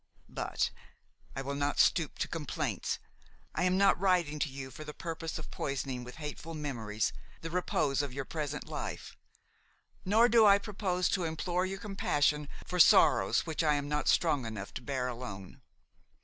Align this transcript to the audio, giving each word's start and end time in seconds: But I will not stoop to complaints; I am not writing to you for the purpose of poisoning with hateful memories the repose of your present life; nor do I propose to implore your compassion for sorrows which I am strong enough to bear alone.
But 0.29 0.71
I 1.35 1.43
will 1.43 1.53
not 1.53 1.77
stoop 1.77 2.17
to 2.17 2.27
complaints; 2.27 2.97
I 3.53 3.65
am 3.65 3.77
not 3.77 3.99
writing 3.99 4.39
to 4.39 4.49
you 4.49 4.71
for 4.71 4.83
the 4.83 4.95
purpose 4.95 5.37
of 5.37 5.51
poisoning 5.51 6.03
with 6.03 6.15
hateful 6.15 6.55
memories 6.55 7.13
the 7.41 7.51
repose 7.51 8.01
of 8.01 8.11
your 8.11 8.25
present 8.25 8.67
life; 8.67 9.15
nor 10.03 10.27
do 10.27 10.43
I 10.43 10.57
propose 10.57 11.07
to 11.09 11.23
implore 11.25 11.67
your 11.67 11.77
compassion 11.77 12.49
for 12.65 12.79
sorrows 12.79 13.45
which 13.45 13.61
I 13.63 13.75
am 13.75 13.91
strong 14.07 14.43
enough 14.47 14.73
to 14.73 14.81
bear 14.81 15.07
alone. 15.07 15.61